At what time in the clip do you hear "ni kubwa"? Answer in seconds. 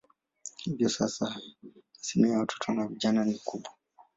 3.25-3.71